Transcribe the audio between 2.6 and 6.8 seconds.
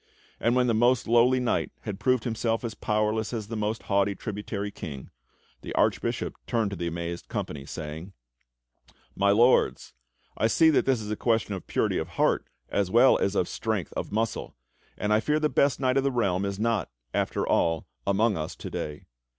as powerless as the most haughty tributary king, the Archbishop turned to